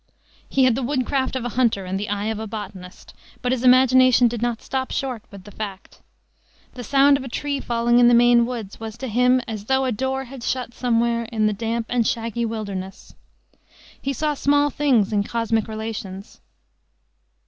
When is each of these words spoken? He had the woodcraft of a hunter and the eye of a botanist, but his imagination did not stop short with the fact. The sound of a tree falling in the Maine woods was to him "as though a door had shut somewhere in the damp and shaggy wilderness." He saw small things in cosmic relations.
He 0.49 0.63
had 0.63 0.73
the 0.73 0.81
woodcraft 0.81 1.35
of 1.35 1.45
a 1.45 1.49
hunter 1.49 1.85
and 1.85 1.99
the 1.99 2.09
eye 2.09 2.25
of 2.25 2.39
a 2.39 2.47
botanist, 2.47 3.13
but 3.43 3.51
his 3.51 3.63
imagination 3.63 4.27
did 4.27 4.41
not 4.41 4.63
stop 4.63 4.89
short 4.89 5.21
with 5.29 5.43
the 5.43 5.51
fact. 5.51 6.01
The 6.73 6.83
sound 6.83 7.17
of 7.17 7.23
a 7.23 7.27
tree 7.29 7.59
falling 7.59 7.99
in 7.99 8.07
the 8.07 8.15
Maine 8.15 8.47
woods 8.47 8.79
was 8.79 8.97
to 8.97 9.07
him 9.07 9.41
"as 9.47 9.65
though 9.65 9.85
a 9.85 9.91
door 9.91 10.23
had 10.23 10.41
shut 10.41 10.73
somewhere 10.73 11.25
in 11.25 11.45
the 11.45 11.53
damp 11.53 11.85
and 11.87 12.07
shaggy 12.07 12.45
wilderness." 12.45 13.13
He 14.01 14.11
saw 14.11 14.33
small 14.33 14.71
things 14.71 15.13
in 15.13 15.21
cosmic 15.21 15.67
relations. 15.67 16.41